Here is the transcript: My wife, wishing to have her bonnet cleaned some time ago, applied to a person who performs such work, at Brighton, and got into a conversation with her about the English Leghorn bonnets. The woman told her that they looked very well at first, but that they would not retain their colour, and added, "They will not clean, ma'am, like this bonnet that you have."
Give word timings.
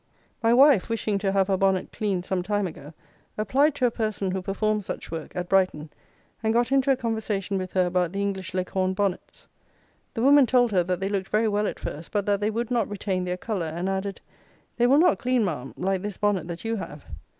My 0.41 0.51
wife, 0.51 0.89
wishing 0.89 1.19
to 1.19 1.31
have 1.31 1.47
her 1.47 1.57
bonnet 1.57 1.91
cleaned 1.91 2.25
some 2.25 2.41
time 2.41 2.65
ago, 2.65 2.95
applied 3.37 3.75
to 3.75 3.85
a 3.85 3.91
person 3.91 4.31
who 4.31 4.41
performs 4.41 4.87
such 4.87 5.11
work, 5.11 5.35
at 5.35 5.47
Brighton, 5.47 5.91
and 6.41 6.51
got 6.55 6.71
into 6.71 6.89
a 6.89 6.97
conversation 6.97 7.59
with 7.59 7.73
her 7.73 7.85
about 7.85 8.11
the 8.11 8.19
English 8.23 8.55
Leghorn 8.55 8.95
bonnets. 8.95 9.45
The 10.15 10.23
woman 10.23 10.47
told 10.47 10.71
her 10.71 10.83
that 10.83 11.01
they 11.01 11.09
looked 11.09 11.29
very 11.29 11.47
well 11.47 11.67
at 11.67 11.77
first, 11.79 12.11
but 12.11 12.25
that 12.25 12.41
they 12.41 12.49
would 12.49 12.71
not 12.71 12.89
retain 12.89 13.25
their 13.25 13.37
colour, 13.37 13.67
and 13.67 13.87
added, 13.87 14.21
"They 14.77 14.87
will 14.87 14.97
not 14.97 15.19
clean, 15.19 15.45
ma'am, 15.45 15.75
like 15.77 16.01
this 16.01 16.17
bonnet 16.17 16.47
that 16.47 16.65
you 16.65 16.77
have." 16.77 17.05